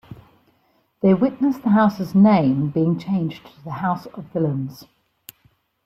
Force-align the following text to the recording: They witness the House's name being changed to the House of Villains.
They 1.03 1.13
witness 1.13 1.59
the 1.59 1.69
House's 1.69 2.15
name 2.15 2.71
being 2.71 2.97
changed 2.97 3.45
to 3.45 3.63
the 3.63 3.69
House 3.73 4.07
of 4.07 4.23
Villains. 4.33 4.85